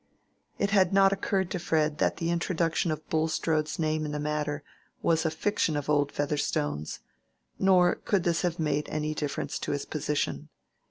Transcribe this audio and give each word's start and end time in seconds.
It 0.57 0.71
had 0.71 0.93
not 0.93 1.13
occurred 1.13 1.51
to 1.51 1.59
Fred 1.59 1.99
that 1.99 2.17
the 2.17 2.31
introduction 2.31 2.89
of 2.89 3.07
Bulstrode's 3.11 3.77
name 3.77 4.03
in 4.03 4.11
the 4.11 4.19
matter 4.19 4.63
was 5.03 5.27
a 5.27 5.29
fiction 5.29 5.77
of 5.77 5.91
old 5.91 6.11
Featherstone's; 6.11 7.01
nor 7.59 7.93
could 7.93 8.23
this 8.23 8.41
have 8.41 8.57
made 8.57 8.89
any 8.89 9.13
difference 9.13 9.59
to 9.59 9.73
his 9.73 9.85
position. 9.85 10.49